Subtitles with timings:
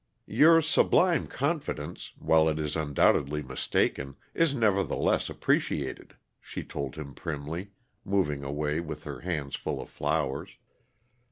[0.25, 7.69] "Your sublime confidence, while it is undoubtedly mistaken, is nevertheless appreciated," she told him primly,
[8.03, 10.57] moving away with her hands full of flowers.